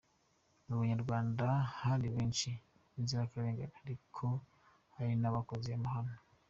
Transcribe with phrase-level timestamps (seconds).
[0.67, 1.45] Mu banyarwanda
[1.81, 2.49] hari benshi
[2.91, 4.25] b’inzirakarengane, ariko
[4.93, 6.13] hari n’abakoze amahano.